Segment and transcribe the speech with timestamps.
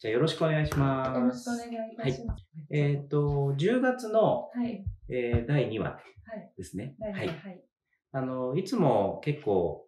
[0.00, 1.18] じゃあよろしくお願いします。
[1.18, 2.44] よろしくお願いいたします。
[2.70, 4.84] えっ、と、10月の、はい。
[5.08, 6.52] えー第2話はい。
[6.56, 6.94] ですね。
[7.00, 7.12] はい。
[7.12, 7.28] ははいい。。
[7.30, 7.64] はい。
[8.12, 9.86] あの、いつも結構、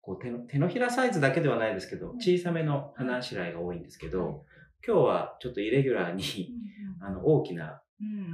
[0.00, 4.36] こう手の手のひらサイズだけではないですけど、うん小さめの花あしらいが多いんですけど、はい
[4.86, 6.54] 今日はちょっとイレギュラーに、
[7.00, 7.82] あの、大きな。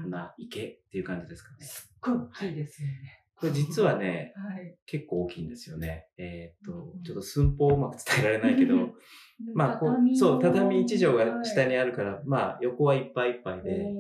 [0.03, 1.65] 花、池っていう感じですかね。
[1.65, 3.22] すっごい大きいですよね。
[3.43, 4.77] これ実はね、はい。
[4.87, 6.07] 結構大きいんですよね。
[6.17, 8.77] えっ、とう、んちょっと寸法をうまく伝えられないけど、
[9.53, 13.93] まあこう、そう、畳1畳が下にあるから、まあ横はいっぱいいっぱいで、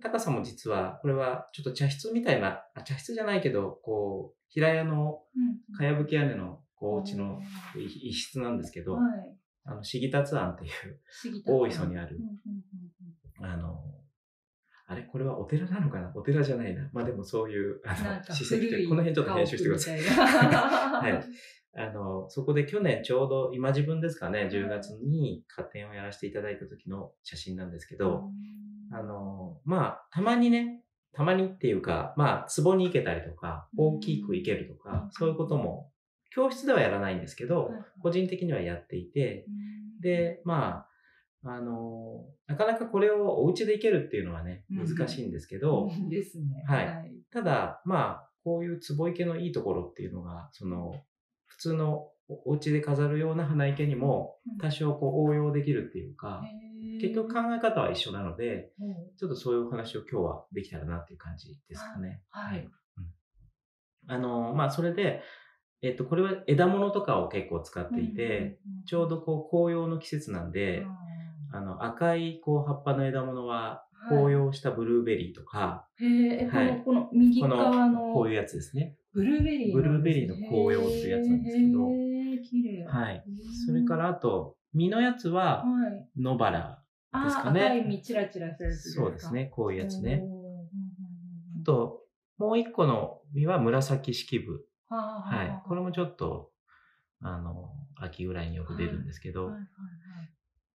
[0.00, 7.40] 高さも実は、これはちょっと茶室みたいな、あ茶室じゃないけど、こう、平屋のうんかやぶき屋根のこうお家の
[7.76, 9.36] い一室なんですけど、はい。
[9.64, 12.18] あの、シギタツ庵っていう大磯にある
[13.42, 13.84] あの、
[14.86, 16.12] あれこれはお寺なのかな？
[16.14, 16.90] お寺じゃないな。
[16.92, 20.00] まあでもそういう、あの、か史跡で、古いこの辺ちょっと編集してください。
[20.00, 20.02] い。
[20.02, 21.24] は はい。
[21.76, 28.30] あの、そこで去年ちょうど、今自分ですかね、10月に家庭をやらせていただいた時の写真なんですけど、
[28.92, 35.90] あの、まあ、たまにね、たまにっていうか、まあ、壺に行けたりとか、大きく行けるとか、そういうことも、
[36.30, 37.70] 教室ではやらないんですけど、
[38.02, 39.46] 個人的にはやっていて、
[40.00, 40.88] で、まあ、
[41.44, 44.96] あの、なかなかこれをお家で行けるっていうのはね、うん。
[44.96, 46.64] 難しいんですけど、い いですね。
[46.66, 47.14] はい。
[47.30, 50.94] ただ、まあ、こういう壺池のいいところっていうのが、その、
[51.46, 54.58] 普通のお家で飾るような花池にもうん。
[54.58, 56.42] 多少こう応用できるっていうか、
[57.00, 62.22] 結局考え方は一緒なので、えちょっとそういうお話を今日はできたらなっていう感じですかね。
[62.30, 62.60] はい。
[62.60, 64.10] うん。
[64.10, 65.22] あの、まあ、それで、
[65.82, 70.86] えっと、これは枝物とかを結構使っていて、ちょうどこう紅葉の季節なんで、
[71.54, 78.96] あの赤いこう葉っぱの枝物は紅葉したブルーベリーとか、へえ、こはいの、この右こ側の、こうのいうやつですね。
[79.12, 79.72] ブルーベリー。
[79.72, 81.78] ブルーベリーの紅葉っていうやつなんですけど
[82.42, 82.84] 綺麗。
[82.84, 83.24] はい。
[83.66, 86.20] それからあと、実のやつははい。
[86.20, 86.82] 野バラ
[87.24, 89.32] ですかね赤い実チラチラするそうです。
[89.32, 89.46] ね。
[89.46, 90.24] こういうやつね。
[91.62, 92.00] あと、
[92.38, 94.66] もう一個の実は紫式部。
[94.88, 95.62] ははい。
[95.66, 96.50] これもちょっと、
[97.20, 99.66] あの、秋ぐらいによく出るんですけど、はいはいは
[100.24, 100.33] い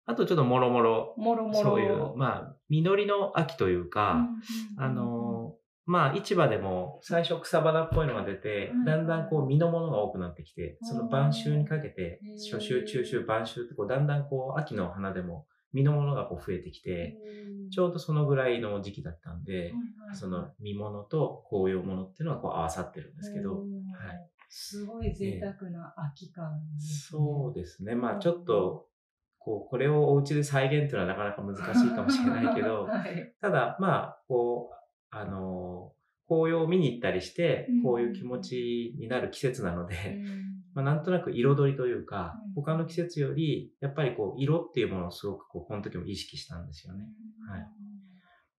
[0.10, 1.60] あとちょっともろもろ、もろもろ。
[1.60, 4.26] そういう、まあ、実りの秋というか、
[4.76, 5.54] あの、
[5.86, 12.20] まあ、市場でも最初草花っぽいのが出てうん、だんだんこう実のものが多くなってきて、その晩秋にかけて
[12.52, 17.16] 初秋、中秋、晩秋ってこう、だんだんこう、秋の花でも実のものがこう増えてきて、
[17.72, 19.74] ちょうどそのぐらいの時期だったんで、
[20.14, 23.66] その実物と紅葉物っていうのがこう合わさってるんですけど、はい。
[24.50, 26.80] すごい贅沢な秋感ね。
[27.10, 27.94] そうですね。
[27.94, 28.88] まあちょっと、
[29.40, 33.34] こう、これをお家で再現っていうのはなかなか難しいかもしれないけど、 はい。
[33.42, 34.76] ただ、まあ、こう、
[35.10, 35.94] あの、
[36.28, 40.26] 紅葉を見に行ったりしてうん、こういう気持ちになる季節なので、うん。
[40.76, 47.06] まあ、なんとなく彩りというかうん、他の季節より、やっぱりこう、色っていうものをすごくこう、この時も意識したんですよね。
[47.50, 47.68] はい。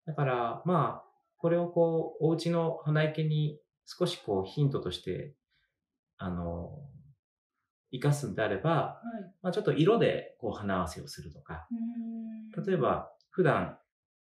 [0.06, 5.34] だから、まあ、これをこう、お家の花池に少しこう、ヒントとして、
[6.18, 6.78] あの、
[7.92, 9.32] 活かすんであれば、はい。
[9.42, 11.66] まあ、ちょっと色でこう、花合わせをするとか、
[12.56, 12.64] うん。
[12.64, 13.78] 例えば、普段、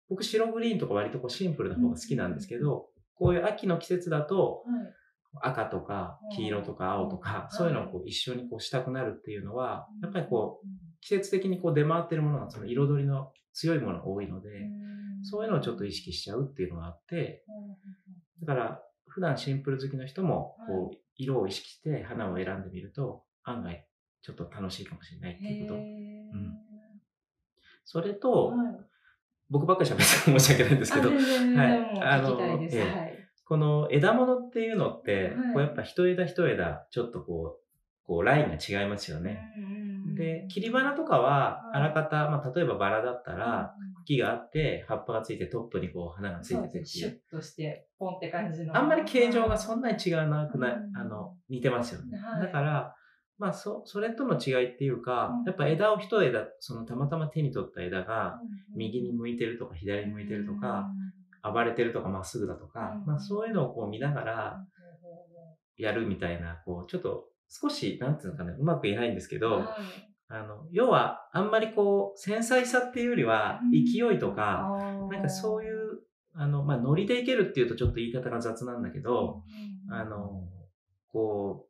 [0.08, 4.94] 僕白グリーンとか割とこうシンプルな方が好きなんですけど、こういう秋の季節だと、はい。
[5.42, 7.56] 赤とか黄色とか青とか、うん。
[7.56, 10.70] そういうのをこう一緒にこうしたくなるっていうのは、やっぱりこう、う
[11.00, 15.24] 季節的にこう出回ってるものがその彩りの強いものが多いので、ん。
[15.24, 17.44] そういうのをちょっと意識しちゃうっていうのがあって、
[18.40, 18.46] うん。
[18.46, 23.86] だから普段シンプル好きの人もはこう色を意識して花を選んでみると案外
[24.22, 25.74] ちょっと楽しいかもしれないっていうこと。
[25.74, 26.58] うん。
[27.84, 28.56] それと、はい。
[29.48, 31.10] 僕ばっかり喋って申し訳ないんですけど。
[33.44, 35.52] この枝物っていうのって、はい。
[35.54, 39.40] こうやっぱ一枝一枝ちょっとこう、こうラインが違いますよね。
[40.16, 41.76] で、切り花とかは、はい。
[41.78, 43.74] あらかた、まあ、例えばバラだったら、
[44.04, 46.84] 茎があって、葉っぱがついて、トップにこう花がついてて。
[46.84, 48.76] シュッとして、ポンって感じの。
[48.76, 50.96] あんまり形状がそんなに違うなくない、うん。
[50.96, 52.18] あの、似てますよね。
[52.18, 52.42] はい。
[52.42, 52.94] だから、
[53.40, 58.38] まあ、そ、それとの違いっていうかうん、やっぱ枝を一枝、そのたまたま手に取った枝うが、
[58.74, 58.76] ん。
[58.76, 60.90] 右に向いてるとか、左に向いてるとか、
[61.42, 61.52] うん。
[61.52, 64.64] 暴れてるとか、まっすぐだとかうん、まあ、そういうのをこう見ながら
[65.78, 69.66] やるみたいな、こう、ちょっと、少し、なんていうのかな、うまく言えないんですけど、はい
[70.32, 74.78] あの、要は、あんまりこう、繊細さっていうよりはうん、勢いとか、
[75.10, 76.02] なんかそういう、
[76.34, 79.42] あの、まあ、ノリでいけるっていうとちょっと言い方が雑なんだけど、
[79.88, 79.92] うん。
[79.92, 80.44] あの、
[81.08, 81.69] こう、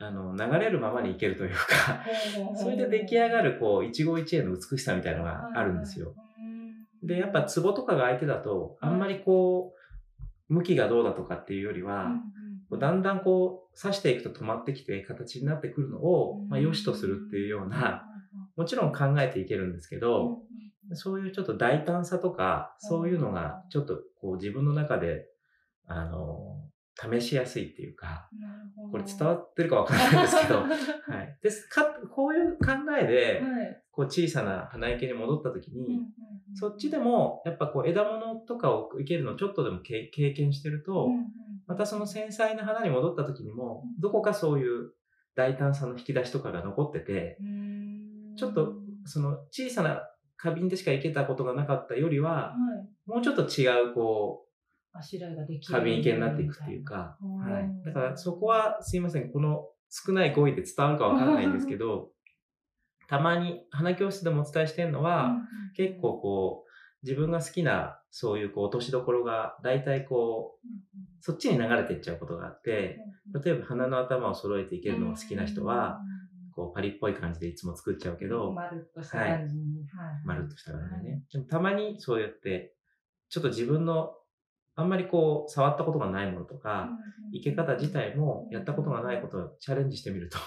[0.00, 2.04] あの、流れるままにいけるというか、
[2.56, 6.14] それで出来上がる、こう、一期一会の美しさみたいなのがあるんですよ。。
[7.02, 9.74] で、やっぱ、壺とかが相手だと、あんまりこ
[10.48, 12.12] う、向きがどうだとかっていうよりは、
[12.78, 18.04] だんだんこう、刺していくと止まってきて形になってくるのを、まあ、良しとするっていうような、
[18.56, 20.38] もちろん考えていけるんですけど、
[20.94, 25.26] そういうちょっと大胆さとか、そういうのがちょっとこう自分の中で、
[25.86, 26.67] あの、
[27.00, 28.28] 試しやすいっていうか、
[28.90, 30.66] これ伝わってるかわかんないんですけど、 は
[31.22, 31.38] い。
[31.40, 33.42] ですか、こういう考えで、
[33.92, 36.00] こう小さな花池に戻った時に、
[36.54, 41.08] そっちでも、やっぱこう枝物とかを生けるのちょっとでも経験してると、
[41.66, 44.92] またその繊細な花に戻った時にも、どこかそういう
[45.36, 47.38] 大胆さの引き出しとかが残ってて、
[48.36, 48.74] ちょっと
[49.04, 50.02] その小さな
[50.36, 52.54] 花瓶でしか生けたことがなかったよりは、
[53.06, 54.47] もうちょっと違うこう、
[54.98, 55.74] あしらいができる。
[55.74, 57.84] 花瓶系になっていくっていうか、はい。
[57.84, 62.10] だからそこはすいません、この少ない語彙で伝わるかわかんないんですけど、
[63.08, 65.36] たまに花教室でもお伝えしてるのは、
[65.74, 66.68] 結構こう、
[67.02, 70.66] 自分が好きなそういうこう落としどころが大体こう、
[71.20, 72.98] そっちに流れていっちゃうことがあって、
[73.44, 76.00] 例えば花の頭を揃えていけるのが好きな人は、
[76.54, 79.86] こうパリっぽい感じでいつも作っちゃうけど、まるっとした感じに。
[79.86, 80.26] はい。
[80.26, 81.22] まるっとした感じでね。
[81.32, 82.74] でもたまにそうやって、
[83.28, 84.12] ちょっと自分の
[84.78, 86.88] あんまりこう、触ったことがないものとか、
[87.32, 90.38] 生け方自体もやったことがないことをチャレンジしてみると、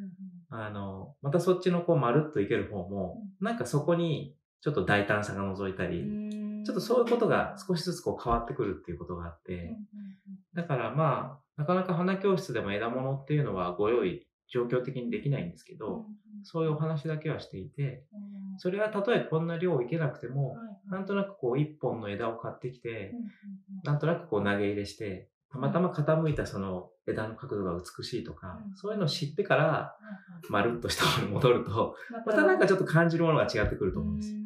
[0.48, 6.02] あの、またそっちのこう、まるっといける方も、なんかそこにちょっと大胆さが覗いたり、
[6.64, 9.76] ちょっとそういうことが少しずつこう変わってくるっていうことがあって、
[10.54, 16.04] だからまあ、なかなか花教室でも枝物っていうのはご用意、状況的にできないんですけど、
[16.42, 18.04] そういうお話だけはしていて、
[18.58, 20.56] それはたとえこんな量いけなくても、
[20.88, 23.12] なんとなくこう一本の枝を買ってきて、
[23.82, 29.96] なんとなくこう投げ入れして、たまたま傾いたその枝の角度が美しいとか、そういうのを知ってから、
[30.48, 34.34] まるっとした方に戻ると、またなんかちょっと感じるものが違ってくると思うんです。
[34.34, 34.40] よ。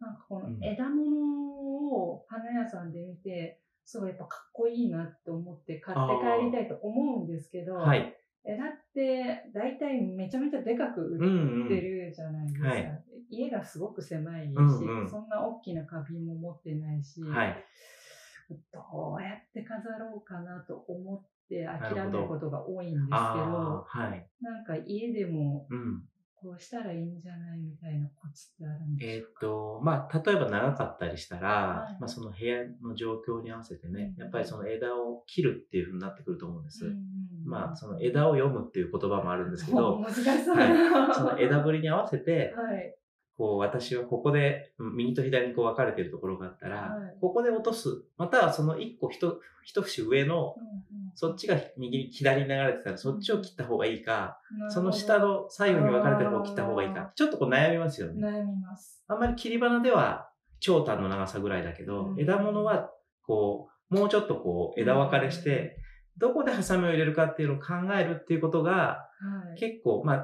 [0.00, 1.46] なんかこの枝物
[1.90, 8.16] を花屋さんで見て、すごいやっぱかっこいいなって思って買って帰りたいと思うんですけど、はい、
[8.46, 12.68] 枝って大体めちゃめちゃでかく売ってるじゃないですか。
[12.68, 12.76] うんうん。
[12.76, 17.64] はい、家がすごく狭いし、うんうん、そんな大きな花瓶も持ってないし、はい、
[18.72, 25.66] どうやって飾ろうかなと思って諦めることが多いんですけど、どはい、なんか家でも
[26.34, 29.40] こうしたらいいんじゃないみたいなコツってあるんですか？
[29.40, 36.84] えっ、と、まあ、例えば長かったりしたら、はい、まあ、その部屋の状況に合わせてね、うん、やっぱりその枝を切るっていうふうになってくると思うんです。
[36.84, 36.94] うん、
[37.46, 40.64] まあ、その枝を読むっていう言葉もあるんですけど、 難しそう、は
[41.10, 42.94] い、その枝ぶりに合わせて、はい、
[43.36, 48.02] こう、私はここで、右と左にこう分かれてるところがあったら、はい、ここで落とす。
[48.16, 50.54] またはその一個一、一節上の、
[51.14, 54.40] そっちが右、左に流れてたら、そっちを切った方がいいか、
[54.70, 58.26] その下の左右に分かれてる方を切った方がいいか、ちょっとこう悩みますよね。
[58.26, 59.04] 悩みます。
[59.06, 62.90] あんまり切り花では、長短の長さぐらいだけど、うん、枝物は、
[63.22, 65.76] こう、もうちょっとこう、枝分かれして、
[66.18, 70.16] どこでハサミを入れるかっていうのを考えるっていうことが、はい、結構、まあ、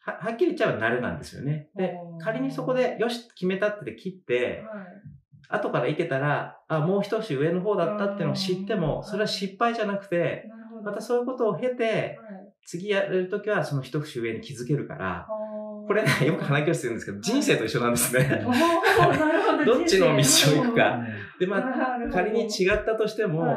[0.00, 1.68] は、はっきり言っちゃえば慣れなんですよね。
[1.76, 10.48] で、仮にそこで、よし、決めたって切って、はい、後からいけたら、あ、もう一節上の方だったっていうのを知っても、それは失敗じゃなくて、
[10.84, 12.18] またそういうことを経て、
[12.64, 15.26] 次やるときはその一節上に気づけるから、
[15.86, 18.44] これね、よく話をするんですけど、人生と一緒なんですね。
[19.64, 19.80] ど。
[19.82, 21.00] っちの道を行くか。
[21.38, 23.56] で、まあ、仮に違ったとしても、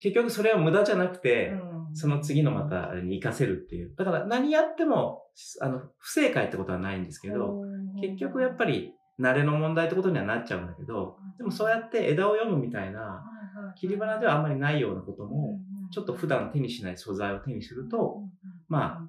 [0.00, 1.52] 結局それは無駄じゃなくて、
[1.94, 3.94] その次のまたに活かせるっていう。
[3.96, 5.22] だから何やっても、
[5.60, 7.62] あの、不正解ってことはないんですけど、
[8.00, 13.22] 結局やっぱり慣れの問題ってことにはなっちゃうんだけど、でもそうやって枝を読むみたいな、
[13.76, 15.58] 切り花ではあんまりないようなことも、
[15.90, 18.22] ちょっと普段手にしない素材を手にすると、
[18.68, 19.08] まあ、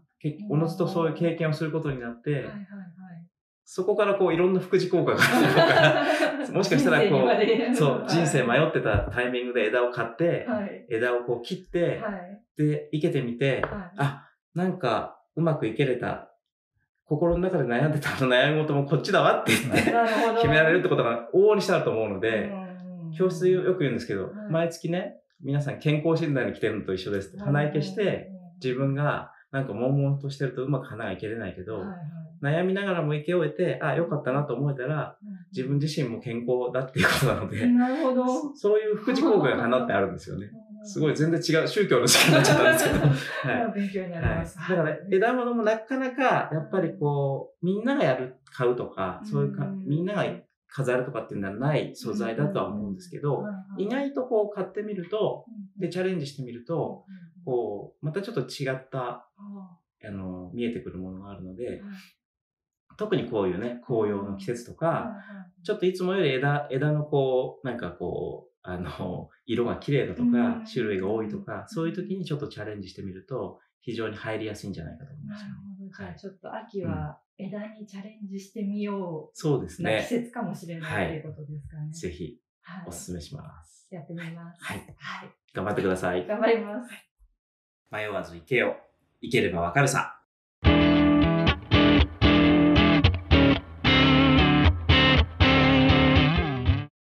[0.49, 2.45] おのずとそういう経験をすることになって、
[3.71, 7.17] そこからこういろんな副次効果がある もしかしたらこ
[7.71, 10.47] う、そう、人生迷ってたタイミングで枝を買って、
[10.89, 12.01] 枝をこう切って、
[12.57, 13.61] で、生けてみて、
[13.97, 16.31] あ、なんかうまくいけれた。
[17.05, 19.81] 心の中で悩んでたの悩み事もこっちだわって言って
[20.37, 22.51] 決められるってことが往々にしたらと思うので、
[23.15, 27.37] 教室よく言うんですけど、毎月ね、皆さん健康診断に来てるのと一緒です。
[27.37, 28.31] 鼻息して、
[28.63, 31.83] 自分がなんか悶々としてるとうまく花がいけれないけど、
[32.41, 35.17] 悩みながらも生け終えて、あ、よかったなと思えたら、
[35.51, 38.55] 自分自身も健康だっていうことなので、なるほど。
[38.55, 40.47] そういう副次効果が花ってあるんですよね。
[40.83, 42.99] すごい全然違う宗教の時間になっちゃったんですけど。
[43.63, 43.73] はい。
[43.73, 44.57] 勉強になります。
[44.57, 50.25] はい、だから、枝物もなかなか、やっぱりこう、みんながやる、買うとか、そういうか、みんなが
[50.67, 53.43] 飾るとかっていうのはない素材だとは思うんですけど、
[53.77, 55.45] 意外とこう買ってみると、
[55.77, 57.03] で、チャレンジしてみると、
[57.45, 59.28] こう、またちょっと違った、
[60.59, 61.81] 見えてくるものがあるので、
[62.97, 65.15] 特にこういうね、紅葉の季節とか、
[65.63, 75.49] ちょっといつもより枝、枝のこう、なんかこう、あの、 色が綺麗だとか、種類が多いとか、そういう時にちょっとチャレンジしてみると、非常に入りやすいんじゃないかと思います、ね。
[75.49, 79.37] なるほどじゃあちょっと秋は枝にチャレンジしてみよう。
[79.37, 79.99] そうですね。
[80.01, 81.91] 季節かもしれないということですかね。
[81.91, 82.37] ぜひ、
[82.85, 83.87] お勧めします。
[83.89, 84.63] やってみます。
[84.63, 84.77] はい。
[84.97, 85.29] はい。
[85.53, 86.27] 頑張ってください。
[86.27, 86.91] 頑張ります。
[87.91, 88.77] 迷わず行けよ。
[89.21, 90.18] 行ければわかるさ。